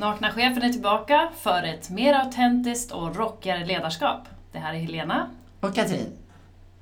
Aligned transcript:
Nakna 0.00 0.30
chefen 0.30 0.62
är 0.62 0.72
tillbaka 0.72 1.28
för 1.36 1.62
ett 1.62 1.90
mer 1.90 2.14
autentiskt 2.14 2.92
och 2.92 3.16
rockigare 3.16 3.64
ledarskap. 3.64 4.28
Det 4.52 4.58
här 4.58 4.74
är 4.74 4.78
Helena. 4.78 5.30
Och 5.60 5.74
Katrin. 5.74 6.06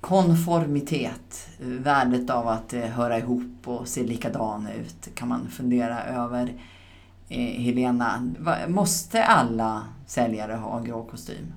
Konformitet, 0.01 1.49
värdet 1.59 2.31
av 2.31 2.49
att 2.49 2.73
eh, 2.73 2.81
höra 2.81 3.19
ihop 3.19 3.69
och 3.69 3.89
se 3.89 4.03
likadan 4.03 4.69
ut 4.81 5.15
kan 5.15 5.29
man 5.29 5.49
fundera 5.49 6.05
över. 6.05 6.53
Eh, 7.29 7.63
Helena, 7.63 8.31
måste 8.69 9.25
alla 9.25 9.83
säljare 10.07 10.53
ha 10.53 10.81
grå 10.81 11.05
kostym? 11.05 11.53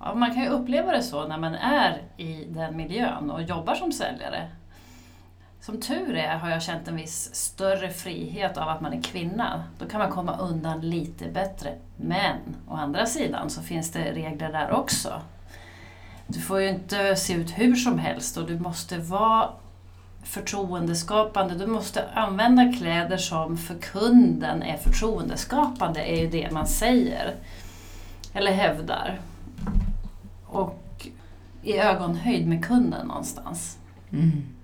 Ja, 0.00 0.14
man 0.14 0.34
kan 0.34 0.42
ju 0.42 0.48
uppleva 0.48 0.92
det 0.92 1.02
så 1.02 1.28
när 1.28 1.38
man 1.38 1.54
är 1.54 2.02
i 2.16 2.44
den 2.44 2.76
miljön 2.76 3.30
och 3.30 3.42
jobbar 3.42 3.74
som 3.74 3.92
säljare. 3.92 4.50
Som 5.60 5.80
tur 5.80 6.14
är 6.14 6.36
har 6.36 6.50
jag 6.50 6.62
känt 6.62 6.88
en 6.88 6.96
viss 6.96 7.34
större 7.34 7.90
frihet 7.90 8.56
av 8.56 8.68
att 8.68 8.80
man 8.80 8.92
är 8.92 9.02
kvinna. 9.02 9.64
Då 9.78 9.86
kan 9.86 10.00
man 10.00 10.10
komma 10.10 10.36
undan 10.38 10.80
lite 10.80 11.28
bättre. 11.28 11.74
Men 11.96 12.36
å 12.68 12.74
andra 12.74 13.06
sidan 13.06 13.50
så 13.50 13.62
finns 13.62 13.92
det 13.92 14.12
regler 14.12 14.52
där 14.52 14.70
också. 14.70 15.22
Du 16.26 16.40
får 16.40 16.60
ju 16.60 16.68
inte 16.68 17.16
se 17.16 17.32
ut 17.32 17.50
hur 17.50 17.74
som 17.74 17.98
helst 17.98 18.36
och 18.36 18.46
du 18.46 18.58
måste 18.58 18.98
vara 18.98 19.48
förtroendeskapande. 20.22 21.54
Du 21.54 21.66
måste 21.66 22.08
använda 22.14 22.72
kläder 22.72 23.16
som 23.16 23.56
för 23.56 23.74
kunden 23.74 24.62
är 24.62 24.76
förtroendeskapande, 24.76 26.00
är 26.00 26.20
ju 26.20 26.30
det 26.30 26.50
man 26.50 26.66
säger. 26.66 27.34
Eller 28.32 28.52
hävdar. 28.52 29.20
Och 30.46 31.08
i 31.62 31.78
ögonhöjd 31.78 32.48
med 32.48 32.64
kunden 32.64 33.06
någonstans. 33.06 33.78
Mm. 34.12 34.57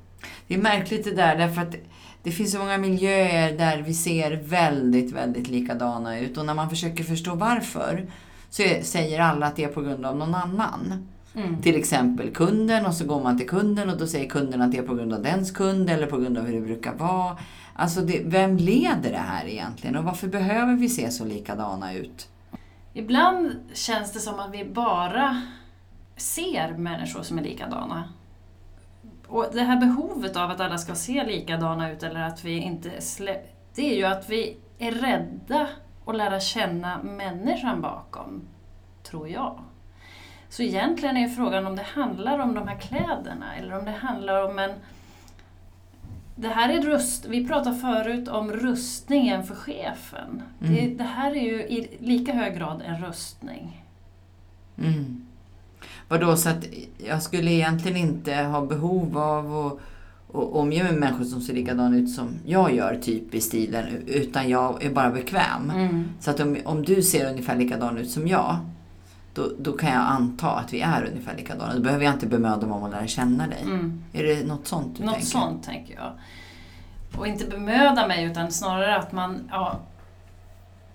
Det 0.46 0.54
är 0.54 0.58
märkligt 0.58 1.04
det 1.04 1.14
där, 1.14 1.36
därför 1.36 1.62
att 1.62 1.74
det 2.22 2.30
finns 2.30 2.52
så 2.52 2.58
många 2.58 2.78
miljöer 2.78 3.58
där 3.58 3.82
vi 3.82 3.94
ser 3.94 4.30
väldigt, 4.36 5.12
väldigt 5.12 5.48
likadana 5.48 6.18
ut. 6.18 6.38
Och 6.38 6.46
när 6.46 6.54
man 6.54 6.70
försöker 6.70 7.04
förstå 7.04 7.34
varför 7.34 8.06
så 8.50 8.62
säger 8.82 9.20
alla 9.20 9.46
att 9.46 9.56
det 9.56 9.64
är 9.64 9.68
på 9.68 9.82
grund 9.82 10.06
av 10.06 10.16
någon 10.16 10.34
annan. 10.34 11.08
Mm. 11.34 11.62
Till 11.62 11.76
exempel 11.76 12.30
kunden 12.30 12.86
och 12.86 12.94
så 12.94 13.06
går 13.06 13.22
man 13.22 13.38
till 13.38 13.48
kunden 13.48 13.90
och 13.90 13.98
då 13.98 14.06
säger 14.06 14.28
kunden 14.28 14.62
att 14.62 14.72
det 14.72 14.78
är 14.78 14.82
på 14.82 14.94
grund 14.94 15.12
av 15.12 15.22
dens 15.22 15.50
kund 15.50 15.90
eller 15.90 16.06
på 16.06 16.16
grund 16.16 16.38
av 16.38 16.46
hur 16.46 16.54
det 16.54 16.60
brukar 16.60 16.94
vara. 16.94 17.36
Alltså, 17.74 18.00
det, 18.00 18.22
vem 18.24 18.56
leder 18.56 19.10
det 19.10 19.24
här 19.26 19.46
egentligen 19.46 19.96
och 19.96 20.04
varför 20.04 20.28
behöver 20.28 20.74
vi 20.74 20.88
se 20.88 21.10
så 21.10 21.24
likadana 21.24 21.94
ut? 21.94 22.28
Ibland 22.92 23.50
känns 23.72 24.12
det 24.12 24.20
som 24.20 24.40
att 24.40 24.54
vi 24.54 24.64
bara 24.64 25.42
ser 26.16 26.76
människor 26.76 27.22
som 27.22 27.38
är 27.38 27.42
likadana. 27.42 28.08
Och 29.34 29.46
det 29.52 29.60
här 29.62 29.80
behovet 29.80 30.36
av 30.36 30.50
att 30.50 30.60
alla 30.60 30.78
ska 30.78 30.94
se 30.94 31.24
likadana 31.24 31.92
ut 31.92 32.02
eller 32.02 32.20
att 32.20 32.44
vi 32.44 32.58
inte 32.58 33.00
släpper... 33.00 33.50
Det 33.74 33.92
är 33.92 33.96
ju 33.96 34.04
att 34.04 34.30
vi 34.30 34.56
är 34.78 34.92
rädda 34.92 35.68
att 36.06 36.16
lära 36.16 36.40
känna 36.40 37.02
människan 37.02 37.80
bakom, 37.80 38.42
tror 39.02 39.28
jag. 39.28 39.58
Så 40.48 40.62
egentligen 40.62 41.16
är 41.16 41.28
frågan 41.28 41.66
om 41.66 41.76
det 41.76 41.82
handlar 41.82 42.38
om 42.38 42.54
de 42.54 42.68
här 42.68 42.78
kläderna 42.78 43.56
eller 43.56 43.78
om 43.78 43.84
det 43.84 43.90
handlar 43.90 44.44
om 44.50 44.58
en... 44.58 44.70
Det 46.36 46.48
här 46.48 46.68
är 46.68 46.82
rust... 46.82 47.26
Vi 47.26 47.48
pratade 47.48 47.76
förut 47.76 48.28
om 48.28 48.52
rustningen 48.52 49.44
för 49.44 49.54
chefen. 49.54 50.42
Det, 50.58 50.80
Mm. 50.80 50.96
det 50.96 51.04
här 51.04 51.30
är 51.30 51.42
ju 51.42 51.62
i 51.62 51.96
lika 52.00 52.32
hög 52.32 52.56
grad 52.56 52.82
en 52.86 53.04
rustning. 53.04 53.84
Mm. 54.78 55.23
Vadå, 56.08 56.36
så 56.36 56.48
att 56.48 56.64
jag 57.06 57.22
skulle 57.22 57.50
egentligen 57.50 57.96
inte 57.96 58.34
ha 58.34 58.66
behov 58.66 59.18
av 59.18 59.66
att 59.66 59.80
och 60.34 60.56
omge 60.60 60.82
mig 60.82 60.92
med 60.92 61.00
människor 61.00 61.24
som 61.24 61.40
ser 61.40 61.54
likadana 61.54 61.96
ut 61.96 62.10
som 62.10 62.28
jag 62.46 62.74
gör, 62.74 62.96
typ 63.02 63.34
i 63.34 63.40
stilen, 63.40 63.86
utan 64.06 64.48
jag 64.48 64.84
är 64.84 64.90
bara 64.90 65.10
bekväm. 65.10 65.70
Mm. 65.70 66.08
Så 66.20 66.30
att 66.30 66.40
om, 66.40 66.56
om 66.64 66.82
du 66.82 67.02
ser 67.02 67.30
ungefär 67.30 67.56
likadan 67.56 67.98
ut 67.98 68.10
som 68.10 68.28
jag, 68.28 68.56
då, 69.34 69.50
då 69.58 69.72
kan 69.72 69.90
jag 69.90 70.02
anta 70.02 70.50
att 70.50 70.72
vi 70.72 70.80
är 70.80 71.04
ungefär 71.12 71.36
likadana. 71.36 71.74
Då 71.74 71.80
behöver 71.80 72.04
jag 72.04 72.14
inte 72.14 72.26
bemöda 72.26 72.66
mig 72.66 72.76
om 72.76 72.84
att 72.84 72.90
lära 72.90 73.06
känna 73.06 73.46
dig. 73.46 73.62
Mm. 73.62 74.04
Är 74.12 74.22
det 74.22 74.46
något 74.46 74.66
sånt 74.66 74.96
du 74.96 75.04
Något 75.04 75.14
tänker? 75.14 75.28
sånt 75.28 75.64
tänker 75.64 75.94
jag. 75.94 76.12
Och 77.18 77.26
inte 77.26 77.46
bemöda 77.46 78.06
mig 78.06 78.24
utan 78.24 78.50
snarare 78.52 78.96
att 78.96 79.12
man 79.12 79.50
ja, 79.50 79.80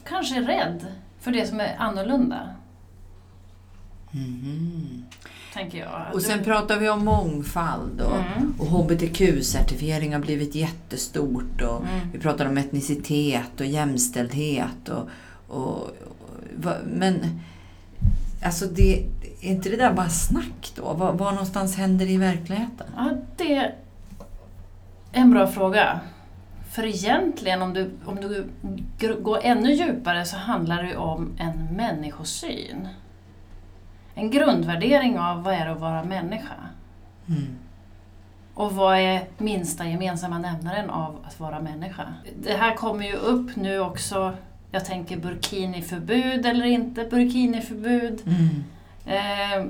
kanske 0.04 0.38
är 0.38 0.44
rädd 0.44 0.86
för 1.20 1.32
det 1.32 1.48
som 1.48 1.60
är 1.60 1.76
annorlunda. 1.78 2.50
Mhm. 4.12 5.06
Tänker 5.54 5.78
jag. 5.78 6.02
Och 6.14 6.22
sen 6.22 6.44
pratar 6.44 6.80
vi 6.80 6.90
om 6.90 7.06
mångfald 7.06 8.02
och, 8.02 8.16
Mm. 8.18 8.54
och 8.60 8.68
HBTQ-certifiering 8.68 10.14
har 10.14 10.20
blivit 10.20 10.56
jättestort. 10.56 11.62
Och 11.62 11.78
Mm. 11.84 12.00
Vi 12.14 12.20
pratar 12.20 12.46
om 12.46 12.58
etnicitet 12.58 13.60
och 13.60 13.66
jämställdhet. 13.66 14.90
Och, 14.90 15.10
och, 15.58 15.76
och, 15.78 15.90
men 16.86 17.40
alltså 18.44 18.66
det, 18.66 19.00
är 19.42 19.50
inte 19.50 19.70
det 19.70 19.76
där 19.76 19.94
bara 19.94 20.10
snack 20.10 20.72
då? 20.76 20.94
Var, 20.94 21.14
var 21.14 21.32
någonstans 21.32 21.76
händer 21.76 22.06
det 22.06 22.12
i 22.12 22.18
verkligheten? 22.18 22.88
Ja, 22.96 23.12
det 23.38 23.56
är 23.56 23.76
en 25.12 25.32
bra 25.32 25.48
fråga. 25.48 26.00
För 26.72 26.86
egentligen 26.86 27.62
om 27.62 27.74
du, 27.74 27.90
om 28.06 28.16
du 28.22 28.46
går 29.22 29.40
ännu 29.44 29.74
djupare 29.74 30.26
så 30.26 30.38
handlar 30.38 30.84
det 30.84 30.98
om 30.98 31.30
en 31.40 31.76
människosyn. 31.76 32.88
En 34.20 34.32
grundvärdering 34.32 35.20
av 35.20 35.44
vad 35.44 35.54
är 35.54 35.66
det 35.66 35.72
att 35.72 35.80
vara 35.80 36.04
människa. 36.04 36.56
Mm. 37.28 37.58
Och 38.54 38.76
vad 38.76 38.98
är 38.98 39.24
minsta 39.38 39.88
gemensamma 39.88 40.40
nämnaren 40.40 40.90
av 40.90 41.26
att 41.28 41.40
vara 41.40 41.60
människa? 41.62 42.14
Det 42.44 42.54
här 42.54 42.76
kommer 42.76 43.06
ju 43.06 43.14
upp 43.14 43.56
nu 43.56 43.80
också. 43.80 44.34
Jag 44.72 44.86
tänker 44.86 45.18
burkiniförbud 45.18 46.46
eller 46.46 46.66
inte 46.66 47.04
burkiniförbud. 47.04 48.22
Mm. 48.26 48.64
Eh, 49.06 49.66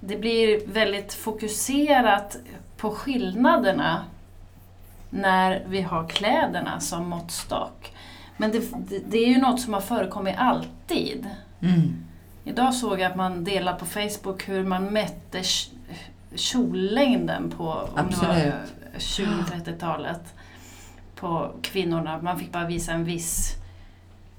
det 0.00 0.16
blir 0.16 0.66
väldigt 0.66 1.14
fokuserat 1.14 2.36
på 2.76 2.90
skillnaderna 2.90 4.04
när 5.10 5.64
vi 5.66 5.82
har 5.82 6.08
kläderna 6.08 6.80
som 6.80 7.08
måttstock. 7.08 7.92
Men 8.36 8.52
det, 8.52 8.62
det, 9.10 9.18
är 9.18 9.28
ju 9.28 9.38
något 9.38 9.60
som 9.60 9.74
har 9.74 9.80
förekommit 9.80 10.34
alltid. 10.38 11.26
Mm. 11.60 12.04
Idag 12.44 12.74
såg 12.74 13.00
jag 13.00 13.10
att 13.10 13.16
man 13.16 13.44
delar 13.44 13.74
på 13.74 13.86
Facebook 13.86 14.48
hur 14.48 14.64
man 14.64 14.84
mätte 14.84 15.42
kjollängden 16.34 17.50
på 17.56 17.64
om 17.68 17.88
det 18.10 18.16
var 18.26 18.34
Absolut. 18.34 18.54
20-30-talet 18.98 20.20
på 21.16 21.50
kvinnorna. 21.62 22.22
Man 22.22 22.38
fick 22.38 22.52
bara 22.52 22.66
visa 22.66 22.92
en 22.92 23.04
viss 23.04 23.52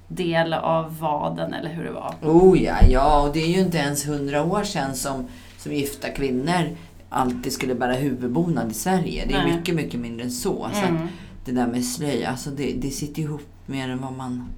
del 0.08 0.52
av 0.52 0.98
vaden 0.98 1.54
eller 1.54 1.70
hur 1.70 1.84
det 1.84 1.90
var. 1.90 2.14
Oh 2.22 2.62
ja, 2.62 2.76
ja, 2.90 3.22
och 3.22 3.32
det 3.32 3.42
är 3.42 3.48
ju 3.48 3.60
inte 3.60 3.78
ens 3.78 4.08
hundra 4.08 4.42
år 4.44 4.64
sedan 4.64 4.94
som, 4.94 5.28
som 5.58 5.72
gifta 5.72 6.08
kvinnor 6.08 6.76
alltid 7.08 7.52
skulle 7.52 7.74
bära 7.74 7.92
huvudbonad 7.94 8.70
i 8.70 8.74
Sverige. 8.74 9.24
Det 9.28 9.34
är 9.34 9.44
Nej. 9.44 9.56
mycket, 9.56 9.74
mycket 9.74 10.00
mindre 10.00 10.24
än 10.24 10.30
så. 10.30 10.68
så 10.72 10.86
Mm. 10.86 11.08
det 11.44 11.52
där 11.52 11.66
med 11.66 11.84
slöja, 11.84 12.30
alltså 12.30 12.50
det, 12.50 12.72
det 12.72 12.90
sitter 12.90 13.22
ihop 13.22 13.42
mer 13.66 13.88
än 13.88 14.00
vad 14.00 14.12
man 14.12 14.48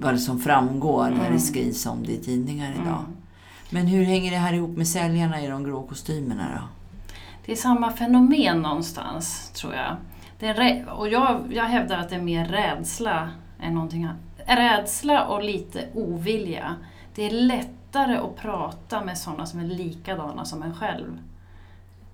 vad 0.00 0.14
det 0.14 0.18
som 0.18 0.38
framgår 0.38 1.04
när 1.04 1.20
Mm. 1.20 1.32
det 1.32 1.38
skrivs 1.38 1.86
om 1.86 2.02
det 2.06 2.12
i 2.12 2.18
tidningar 2.18 2.72
idag. 2.72 2.86
Mm. 2.86 3.16
Men 3.70 3.86
hur 3.86 4.04
hänger 4.04 4.30
det 4.30 4.36
här 4.36 4.52
ihop 4.52 4.76
med 4.76 4.88
säljarna 4.88 5.42
i 5.42 5.46
de 5.46 5.64
grå 5.64 5.82
kostymerna 5.82 6.44
då? 6.54 6.68
Det 7.46 7.52
är 7.52 7.56
samma 7.56 7.92
fenomen 7.92 8.62
någonstans, 8.62 9.50
tror 9.50 9.74
jag. 9.74 9.96
Det 10.38 10.46
är 10.46 10.88
och 10.90 11.08
jag, 11.08 11.40
jag 11.52 11.64
hävdar 11.64 11.98
att 11.98 12.08
det 12.08 12.16
är 12.16 12.22
mer 12.22 12.44
rädsla 12.44 13.30
än 13.60 13.74
någonting 13.74 14.04
annat. 14.04 14.16
Rädsla 14.46 15.26
och 15.26 15.44
lite 15.44 15.88
ovilja. 15.94 16.74
Det 17.14 17.22
är 17.22 17.30
lättare 17.30 18.16
att 18.16 18.36
prata 18.36 19.04
med 19.04 19.18
sådana 19.18 19.46
som 19.46 19.60
är 19.60 19.64
likadana 19.64 20.44
som 20.44 20.62
en 20.62 20.74
själv. 20.74 21.18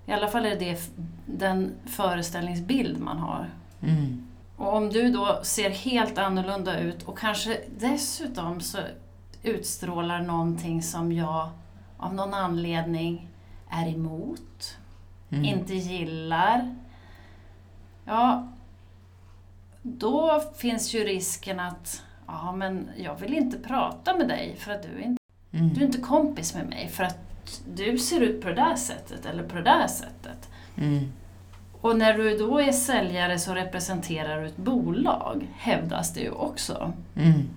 I 0.05 0.11
alla 0.11 0.27
fall 0.27 0.45
är 0.45 0.59
det 0.59 0.91
den 1.25 1.71
föreställningsbild 1.85 2.99
man 2.99 3.17
har. 3.17 3.49
Mm. 3.81 4.27
Och 4.63 4.75
om 4.75 4.89
du 4.89 5.09
då 5.11 5.39
ser 5.43 5.69
helt 5.69 6.17
annorlunda 6.17 6.79
ut 6.79 7.03
och 7.03 7.17
kanske 7.17 7.59
dessutom 7.77 8.61
så 8.61 8.77
utstrålar 9.43 10.21
någonting 10.21 10.83
som 10.83 11.11
jag 11.11 11.49
av 11.97 12.13
någon 12.15 12.33
anledning 12.33 13.29
är 13.69 13.87
emot, 13.87 14.77
Mm. 15.29 15.45
inte 15.45 15.73
gillar. 15.75 16.75
Ja, 18.05 18.47
då 19.81 20.41
finns 20.57 20.93
ju 20.95 21.03
risken 21.03 21.59
att 21.59 22.01
ja, 22.27 22.51
men 22.51 22.89
jag 22.97 23.15
vill 23.15 23.33
inte 23.33 23.57
prata 23.59 24.17
med 24.17 24.27
dig 24.27 24.55
för 24.59 24.71
att 24.71 24.83
du 24.83 24.89
är 24.89 25.01
inte, 25.03 25.21
Mm. 25.51 25.73
du 25.73 25.81
är 25.81 25.85
inte 25.85 26.01
kompis 26.01 26.55
med 26.55 26.65
mig 26.69 26.87
för 26.87 27.03
att 27.03 27.17
du 27.75 27.97
ser 27.97 28.21
ut 28.21 28.41
på 28.41 28.47
det 28.47 28.55
där 28.55 28.75
sättet 28.75 29.25
eller 29.25 29.43
på 29.43 29.55
det 29.55 29.61
där 29.63 29.87
sättet. 29.87 30.49
Mm. 30.77 31.11
Och 31.83 31.97
när 31.97 32.17
du 32.17 32.37
då 32.37 32.59
är 32.59 32.71
säljare 32.71 33.39
så 33.39 33.53
representerar 33.53 34.41
du 34.41 34.47
ett 34.47 34.57
bolag, 34.57 35.47
hävdas 35.57 36.13
det 36.13 36.19
ju 36.19 36.31
också. 36.31 36.93
Mm. 37.15 37.49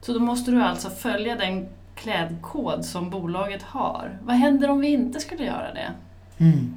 Så 0.00 0.12
då 0.12 0.20
måste 0.20 0.50
du 0.50 0.62
alltså 0.62 0.90
följa 0.90 1.36
den 1.36 1.68
klädkod 1.94 2.84
som 2.84 3.10
bolaget 3.10 3.62
har. 3.62 4.18
Vad 4.22 4.36
händer 4.36 4.70
om 4.70 4.80
vi 4.80 4.88
inte 4.88 5.20
skulle 5.20 5.44
göra 5.44 5.74
det? 5.74 5.92
Mm. 6.38 6.74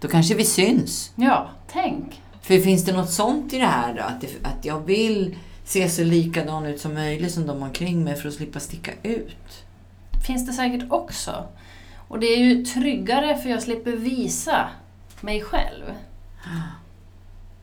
Då 0.00 0.08
kanske 0.08 0.34
vi 0.34 0.44
syns. 0.44 1.12
Ja, 1.16 1.50
tänk. 1.66 2.22
För 2.42 2.58
finns 2.58 2.84
det 2.84 2.92
något 2.92 3.10
sånt 3.10 3.52
i 3.52 3.58
det 3.58 3.66
här 3.66 3.94
då? 3.94 4.02
Att, 4.02 4.20
det, 4.20 4.28
att 4.42 4.64
jag 4.64 4.80
vill 4.80 5.36
se 5.64 5.88
så 5.88 6.04
likadan 6.04 6.66
ut 6.66 6.80
som 6.80 6.94
möjligt 6.94 7.32
som 7.32 7.46
de 7.46 7.62
omkring 7.62 8.04
mig 8.04 8.16
för 8.16 8.28
att 8.28 8.34
slippa 8.34 8.60
sticka 8.60 8.92
ut. 9.02 9.64
finns 10.26 10.46
det 10.46 10.52
säkert 10.52 10.92
också. 10.92 11.44
Och 12.08 12.20
det 12.20 12.26
är 12.26 12.38
ju 12.38 12.64
tryggare 12.64 13.36
för 13.36 13.50
jag 13.50 13.62
slipper 13.62 13.92
visa 13.92 14.68
mig 15.22 15.42
själv. 15.42 15.84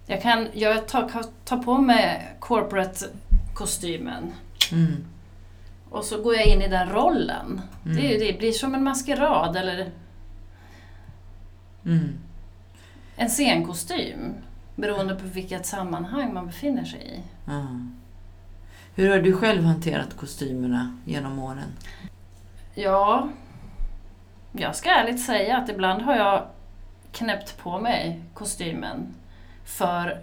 Jag 0.05 0.21
kan 0.21 0.47
jag 0.53 0.87
tar, 0.87 1.11
tar 1.45 1.57
på 1.57 1.77
mig 1.77 2.35
corporate-kostymen 2.39 4.33
Mm. 4.71 5.05
och 5.89 6.03
så 6.03 6.21
går 6.21 6.35
jag 6.35 6.45
in 6.45 6.61
i 6.61 6.67
den 6.67 6.89
rollen. 6.89 7.61
Mm. 7.85 7.97
Det, 7.97 8.17
det 8.17 8.37
blir 8.39 8.51
som 8.51 8.75
en 8.75 8.83
maskerad 8.83 9.55
eller 9.55 9.91
Mm. 11.85 12.13
en 13.15 13.29
scenkostym. 13.29 14.33
Beroende 14.75 15.15
på 15.15 15.25
vilket 15.25 15.65
sammanhang 15.65 16.33
man 16.33 16.45
befinner 16.45 16.85
sig 16.85 17.01
i. 17.01 17.21
Hur 18.95 19.09
har 19.09 19.19
du 19.19 19.33
själv 19.37 19.63
hanterat 19.63 20.17
kostymerna 20.17 20.97
genom 21.05 21.39
åren? 21.39 21.71
Ja, 22.75 23.29
jag 24.51 24.75
ska 24.75 24.89
ärligt 24.89 25.25
säga 25.25 25.57
att 25.57 25.69
ibland 25.69 26.01
har 26.01 26.15
jag 26.15 26.47
knäppt 27.11 27.57
på 27.57 27.79
mig 27.79 28.21
kostymen 28.33 29.15
för 29.65 30.21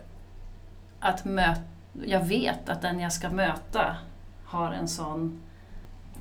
att 1.00 1.24
möta... 1.24 1.60
Jag 2.04 2.24
vet 2.24 2.68
att 2.68 2.82
den 2.82 3.00
jag 3.00 3.12
ska 3.12 3.30
möta 3.30 3.96
har 4.44 4.72
en 4.72 4.88
sån 4.88 5.40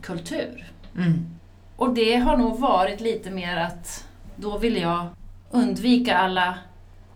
kultur. 0.01 0.71
Mm. 0.95 1.35
Och 1.75 1.93
det 1.93 2.15
har 2.15 2.37
nog 2.37 2.59
varit 2.59 3.01
lite 3.01 3.31
mer 3.31 3.57
att 3.57 4.07
då 4.35 4.57
vill 4.57 4.77
jag 4.77 5.07
undvika 5.51 6.17
alla 6.17 6.57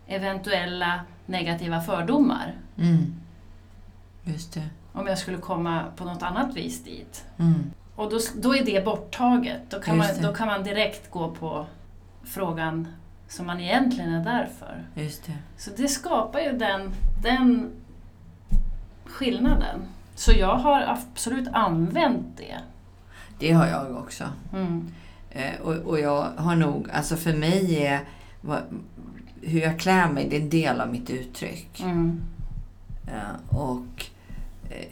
eventuella 0.08 1.02
negativa 1.26 1.82
fördomar. 1.82 2.54
Mm. 2.78 3.16
Just 4.24 4.54
det. 4.54 4.70
Om 4.94 5.08
jag 5.08 5.18
skulle 5.18 5.38
komma 5.38 5.84
på 5.96 6.06
något 6.06 6.24
annat 6.24 6.56
vis 6.56 6.84
dit. 6.84 7.26
Mm. 7.38 7.72
Och 7.96 8.10
då, 8.10 8.20
då 8.36 8.56
är 8.56 8.66
det 8.66 8.86
borttaget. 8.86 9.62
Då 9.70 9.80
kan, 9.80 9.98
man, 9.98 10.08
det. 10.08 10.28
då 10.28 10.34
kan 10.34 10.48
man 10.48 10.64
direkt 10.64 11.12
gå 11.12 11.32
på 11.32 11.66
frågan 12.24 12.88
som 13.30 13.46
man 13.46 13.60
egentligen 13.60 14.14
är 14.14 14.24
där 14.24 14.50
för. 14.60 15.02
Just 15.02 15.26
det. 15.26 15.34
Så 15.58 15.72
det 15.78 15.88
skapar 15.88 16.40
ju 16.40 16.52
den, 16.52 16.92
den 17.24 17.72
skillnaden. 19.06 19.80
Så 20.16 20.32
jag 20.32 20.56
har 20.56 20.82
absolut 20.82 21.48
använt 21.48 22.38
det. 22.38 22.58
Det 23.40 23.52
har 23.52 23.68
jag 23.68 23.98
också. 23.98 24.24
Mm. 24.54 24.92
Eh, 25.30 25.62
och, 25.62 25.74
och 25.74 26.00
jag 26.00 26.28
har 26.38 26.56
nog, 26.56 26.90
alltså 26.92 27.16
för 27.16 27.34
mig 27.34 27.86
är 27.86 28.02
vad, 28.42 28.62
hur 29.42 29.62
jag 29.62 29.80
klär 29.80 30.10
mig, 30.10 30.28
det 30.30 30.36
är 30.36 30.42
en 30.42 30.50
del 30.50 30.82
av 30.82 30.92
mitt 30.92 31.10
uttryck. 31.10 31.82
Mm. 31.82 32.22
Eh, 33.08 33.58
och 33.58 34.06
eh, 34.70 34.86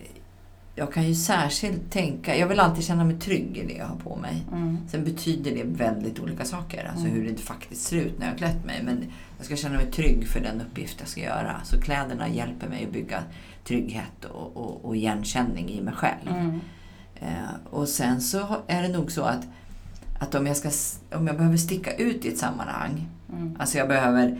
jag 0.80 0.94
kan 0.94 1.04
ju 1.04 1.16
särskilt 1.16 1.92
tänka, 1.92 2.38
jag 2.38 2.48
vill 2.48 2.60
alltid 2.60 2.84
känna 2.84 3.04
mig 3.04 3.20
trygg 3.20 3.58
i 3.58 3.66
det 3.68 3.74
jag 3.74 3.86
har 3.86 3.96
på 3.96 4.16
mig. 4.16 4.46
Mm. 4.52 4.78
Sen 4.90 5.04
betyder 5.04 5.52
det 5.52 5.64
väldigt 5.64 6.20
olika 6.20 6.46
saker, 6.46 6.86
alltså 6.92 7.06
Mm. 7.08 7.16
hur 7.22 7.30
det 7.32 7.38
faktiskt 7.38 7.82
ser 7.84 7.98
ut 7.98 8.20
när 8.20 8.26
jag 8.26 8.34
har 8.34 8.38
klätt 8.38 8.66
mig. 8.66 8.82
Men 8.84 9.06
jag 9.38 9.46
ska 9.46 9.56
känna 9.56 9.76
mig 9.76 9.92
trygg 9.92 10.28
för 10.28 10.40
den 10.40 10.62
uppgift 10.62 10.96
jag 11.00 11.08
ska 11.10 11.22
göra. 11.22 11.62
Så 11.64 11.82
kläderna 11.82 12.30
hjälper 12.30 12.68
mig 12.70 12.86
att 12.86 12.92
bygga 12.94 13.24
trygghet 13.64 14.26
och, 14.26 14.58
och, 14.58 14.86
och 14.86 14.96
igenkänning 14.96 15.70
i 15.70 15.82
mig 15.82 15.94
själv. 15.94 16.28
Mm. 16.30 16.60
Eh, 17.16 17.56
och 17.70 17.88
sen 17.90 18.22
så 18.22 18.46
är 18.68 18.82
det 18.82 18.90
nog 18.90 19.12
så 19.12 19.22
att, 19.22 19.48
att 20.20 20.36
om, 20.36 20.48
jag 20.48 20.58
ska, 20.58 20.70
om 21.18 21.28
jag 21.28 21.38
behöver 21.38 21.58
sticka 21.58 21.94
ut 21.96 22.26
i 22.26 22.28
ett 22.28 22.38
sammanhang, 22.38 23.08
Mm. 23.34 23.56
alltså 23.60 23.78
jag 23.78 23.88
behöver 23.88 24.28
eh, 24.28 24.38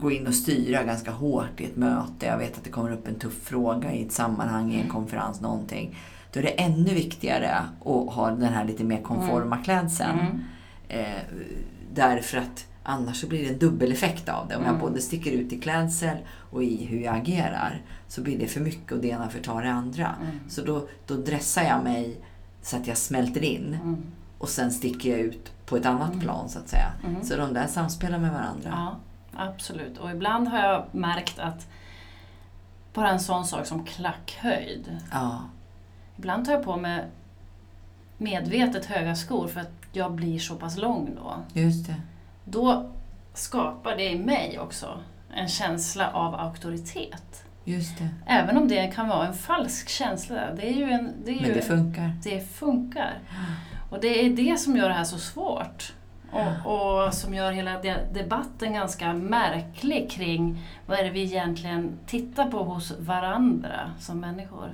gå 0.00 0.10
in 0.10 0.26
och 0.26 0.34
styra 0.34 0.82
ganska 0.84 1.10
hårt 1.10 1.60
i 1.60 1.64
ett 1.64 1.76
möte, 1.76 2.26
jag 2.26 2.38
vet 2.38 2.56
att 2.58 2.64
det 2.64 2.70
kommer 2.70 2.92
upp 2.92 3.08
en 3.08 3.14
tuff 3.14 3.42
fråga 3.44 3.92
i 3.92 4.02
ett 4.06 4.12
sammanhang, 4.12 4.72
i 4.72 4.80
en 4.80 4.88
konferens, 4.88 5.40
någonting. 5.40 5.96
Då 6.32 6.40
är 6.40 6.44
det 6.44 6.48
ännu 6.62 6.94
viktigare 6.94 7.50
att 7.80 8.14
ha 8.14 8.30
den 8.30 8.52
här 8.52 8.64
lite 8.64 8.84
mer 8.84 9.02
konforma 9.02 9.56
klädseln. 9.56 10.18
Mm. 10.20 10.40
Eh, 10.88 11.22
därför 11.94 12.38
att 12.38 12.66
annars 12.82 13.20
så 13.20 13.26
blir 13.28 13.42
det 13.44 13.52
en 13.52 13.58
dubbeleffekt 13.58 14.28
av 14.28 14.48
det. 14.48 14.56
Om 14.56 14.62
jag 14.62 14.68
Mm. 14.74 14.80
både 14.80 15.00
sticker 15.00 15.30
ut 15.30 15.52
i 15.52 15.60
klädsel 15.60 16.16
och 16.50 16.64
i 16.64 16.84
hur 16.84 17.00
jag 17.00 17.16
agerar 17.16 17.82
så 18.08 18.20
blir 18.22 18.38
det 18.38 18.46
för 18.46 18.60
mycket 18.60 18.92
och 18.92 18.98
det 18.98 19.08
ena 19.08 19.28
förtar 19.28 19.62
det 19.62 19.70
andra. 19.70 20.14
Mm. 20.22 20.36
Så 20.48 20.62
då, 20.62 20.88
då 21.06 21.14
dressar 21.14 21.62
jag 21.62 21.84
mig 21.84 22.16
så 22.62 22.76
att 22.76 22.86
jag 22.86 22.96
smälter 22.96 23.44
in 23.44 23.78
Mm. 23.82 23.96
och 24.38 24.48
sen 24.48 24.70
sticker 24.70 25.10
jag 25.10 25.20
ut 25.20 25.52
på 25.66 25.76
ett 25.76 25.86
annat 25.86 26.20
plan 26.20 26.48
så 26.48 26.58
att 26.58 26.68
säga. 26.68 26.92
Mm. 27.06 27.22
Så 27.24 27.36
de 27.36 27.54
där 27.54 27.66
samspelar 27.66 28.18
med 28.18 28.32
varandra. 28.32 28.68
Ja, 28.72 28.96
absolut. 29.38 29.98
Och 29.98 30.10
ibland 30.10 30.48
har 30.48 30.58
jag 30.58 30.84
märkt 30.92 31.38
att 31.38 31.66
bara 32.94 33.10
en 33.10 33.20
sån 33.20 33.44
sak 33.46 33.66
som 33.66 33.84
klackhöjd. 33.84 34.98
Ja. 35.12 35.40
Ibland 36.16 36.44
tar 36.44 36.52
jag 36.52 36.64
på 36.64 36.76
mig 36.76 37.04
medvetet 38.18 38.84
höga 38.86 39.14
skor 39.16 39.48
för 39.48 39.60
att 39.60 39.72
jag 39.92 40.12
blir 40.12 40.38
så 40.38 40.54
pass 40.56 40.76
lång 40.76 41.10
då. 41.16 41.34
just 41.60 41.86
det. 41.86 41.94
Då 42.44 42.90
skapar 43.34 43.96
det 43.96 44.10
i 44.10 44.18
mig 44.18 44.58
också 44.58 45.00
en 45.34 45.48
känsla 45.48 46.10
av 46.10 46.34
auktoritet. 46.34 47.44
Just 47.64 47.98
det. 47.98 48.08
Även 48.26 48.56
om 48.56 48.68
det 48.68 48.86
kan 48.94 49.08
vara 49.08 49.26
en 49.26 49.34
falsk 49.34 49.88
känsla. 49.88 50.54
Det 50.56 50.68
är 50.68 50.74
ju 50.74 50.90
en, 50.90 51.12
det 51.24 51.30
är 51.30 51.40
Men 51.40 51.48
ju, 51.48 51.54
det 51.54 51.62
funkar. 51.62 52.12
det 52.22 52.40
funkar. 52.54 53.18
Och 53.90 54.00
det 54.00 54.26
är 54.26 54.30
det 54.30 54.58
som 54.60 54.76
gör 54.76 54.88
det 54.88 54.94
här 54.94 55.04
så 55.04 55.18
svårt. 55.18 55.92
Och, 56.64 57.06
och 57.06 57.14
som 57.14 57.34
gör 57.34 57.52
hela 57.52 57.80
de- 57.82 57.96
debatten 58.14 58.72
ganska 58.72 59.12
märklig 59.12 60.10
kring 60.10 60.62
vad 60.86 60.98
är 60.98 61.04
det 61.04 61.10
vi 61.10 61.22
egentligen 61.22 61.92
tittar 62.06 62.50
på 62.50 62.62
hos 62.62 62.92
varandra 62.98 63.90
som 63.98 64.20
människor. 64.20 64.70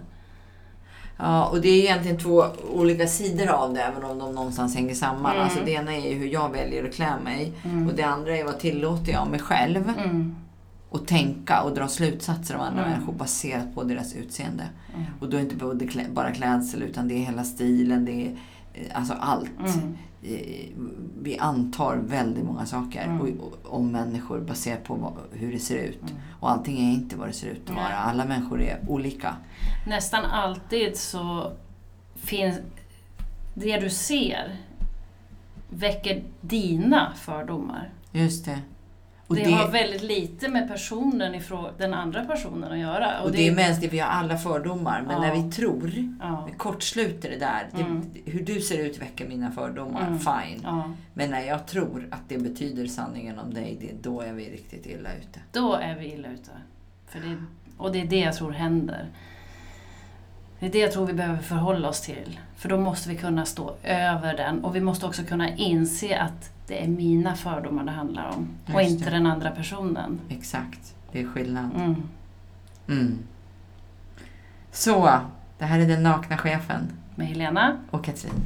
Ja, 1.19 1.47
och 1.47 1.61
det 1.61 1.69
är 1.69 1.79
egentligen 1.85 2.19
två 2.19 2.45
olika 2.75 3.07
sidor 3.07 3.47
av 3.49 3.75
det, 3.75 3.83
även 3.83 4.05
om 4.05 4.19
de 4.19 4.35
någonstans 4.35 4.75
hänger 4.77 4.95
samman. 4.95 5.33
Mm. 5.33 5.45
Alltså 5.45 5.59
det 5.65 5.71
ena 5.71 5.95
är 5.95 6.15
hur 6.15 6.27
jag 6.27 6.49
väljer 6.53 6.85
att 6.85 6.95
klä 6.95 7.13
mig 7.25 7.53
Mm. 7.65 7.89
och 7.89 7.95
det 7.95 8.03
andra 8.03 8.37
är 8.37 8.45
vad 8.45 8.59
tillåter 8.59 9.13
jag 9.13 9.29
mig 9.31 9.41
själv 9.41 9.93
Mm. 9.99 10.37
att 10.93 11.07
tänka 11.07 11.63
och 11.63 11.75
dra 11.75 11.89
slutsatser 11.89 12.55
av 12.55 12.61
andra 12.61 12.81
Mm. 12.83 12.93
människor 12.93 13.13
baserat 13.13 13.75
på 13.75 13.83
deras 13.83 14.15
utseende. 14.15 14.65
Mm. 14.95 15.07
Och 15.21 15.29
då 15.29 15.37
är 15.37 15.41
det 15.41 15.45
inte 15.45 15.57
både 15.57 15.87
klä, 15.87 16.05
bara 16.11 16.31
klädsel 16.33 16.83
utan 16.83 17.09
det 17.09 17.15
är 17.15 17.19
hela 17.27 17.45
stilen, 17.45 18.05
det 18.05 18.13
är 18.27 18.31
eh, 18.75 18.87
alltså 18.99 19.15
allt. 19.21 19.51
Vi 21.23 21.39
antar 21.39 21.97
väldigt 21.97 22.45
många 22.45 22.67
saker 22.67 23.05
Mm. 23.05 23.41
om 23.65 23.93
människor 23.93 24.41
baserat 24.41 24.85
på 24.85 24.95
vad, 24.95 25.13
hur 25.33 25.53
det 25.53 25.59
ser 25.59 25.79
ut. 25.79 26.03
Mm. 26.03 26.15
Och 26.41 26.51
allting 26.51 26.79
är 26.89 26.93
inte 26.93 27.17
vad 27.17 27.29
det 27.29 27.33
ser 27.33 27.49
ut 27.49 27.71
att 27.71 27.77
vara. 27.77 27.95
Alla 27.97 28.25
människor 28.25 28.63
är 28.63 28.81
olika. 28.89 29.37
Nästan 29.87 30.25
alltid 30.25 30.97
så 30.97 31.53
finns 32.15 32.59
det 33.55 33.81
du 33.81 33.91
ser 33.91 34.57
väcker 35.71 36.25
dina 36.41 37.13
fördomar. 37.17 37.91
Just 38.13 38.45
det. 38.45 38.59
Och 39.33 39.37
det, 39.39 39.45
det, 39.45 39.51
har 39.53 39.69
väldigt 39.71 40.03
lite 40.03 40.49
med 40.49 40.69
personen 40.69 41.35
ifrån 41.35 41.69
den 41.79 41.95
andra 41.95 42.25
personen 42.25 42.73
att 42.73 42.79
göra. 42.79 43.21
och 43.23 43.33
det 43.33 43.49
är 43.49 43.55
mänskligt, 43.55 43.93
vi 43.93 43.99
har 43.99 44.09
alla 44.09 44.37
fördomar. 44.39 45.03
Men 45.07 45.23
Ja. 45.23 45.29
när 45.29 45.43
vi 45.43 45.51
tror, 45.53 45.93
ja, 46.21 46.49
vi 46.51 46.57
kortsluter 46.59 47.31
det 47.31 47.37
där. 47.39 47.69
Mm. 47.75 48.03
Det, 48.15 48.31
hur 48.31 48.43
du 48.45 48.61
ser 48.61 48.79
ut 48.87 49.03
väcker 49.03 49.29
mina 49.29 49.51
fördomar, 49.51 50.07
Mm. 50.07 50.19
fine. 50.19 50.61
ja, 50.63 50.93
Men 51.15 51.31
när 51.31 51.41
jag 51.41 51.67
tror 51.67 52.09
att 52.11 52.29
det 52.29 52.39
betyder 52.39 52.87
sanningen 52.87 53.39
om 53.39 53.55
dig, 53.55 53.77
det, 53.81 54.03
då 54.11 54.21
är 54.21 54.33
vi 54.33 54.51
riktigt 54.51 54.87
illa 54.87 55.09
ute. 55.15 55.41
då 55.53 55.75
är 55.75 55.95
vi 55.95 56.13
illa 56.13 56.29
ute. 56.29 56.51
För 57.09 57.21
det, 57.21 57.37
och 57.77 57.93
det 57.93 58.01
är 58.01 58.07
det 58.07 58.19
jag 58.21 58.35
tror 58.37 58.53
händer. 58.53 59.07
Det 60.63 60.69
är 60.69 60.73
det 60.73 60.79
jag 60.79 60.93
tror 60.93 61.07
vi 61.07 61.13
behöver 61.13 61.43
förhålla 61.43 61.89
oss 61.89 62.01
till. 62.01 62.41
För 62.57 62.69
då 62.69 62.79
måste 62.79 63.09
vi 63.09 63.17
kunna 63.17 63.45
stå 63.45 63.75
över 63.83 64.37
den 64.37 64.65
och 64.65 64.77
vi 64.77 64.81
måste 64.81 65.07
också 65.07 65.23
kunna 65.23 65.55
inse 65.57 66.19
att 66.19 66.51
det 66.67 66.85
är 66.85 66.89
mina 66.89 67.35
fördomar 67.35 67.85
det 67.85 67.91
handlar 67.91 68.29
om. 68.29 68.49
och 68.75 68.83
Just 68.83 68.91
inte 68.91 69.05
det. 69.05 69.11
den 69.11 69.27
andra 69.27 69.51
personen. 69.51 70.21
Exakt, 70.29 70.95
det 71.13 71.21
är 71.21 71.27
skillnad. 71.27 71.71
Mm. 71.77 71.95
Mm. 72.89 73.19
Så, 74.73 75.21
det 75.59 75.65
här 75.65 75.79
är 75.79 75.87
den 75.87 76.03
nakna 76.03 76.39
chefen 76.39 76.93
Med 77.15 77.27
Helena 77.27 77.77
och 77.91 78.05
Katrin. 78.05 78.43